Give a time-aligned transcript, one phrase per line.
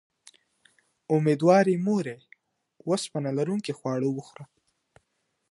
[1.13, 2.17] اميدوارې مورې،
[2.87, 4.43] اوسپنه لرونکي خواړه وخوره